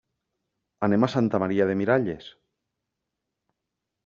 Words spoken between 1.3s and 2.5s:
Maria de Miralles.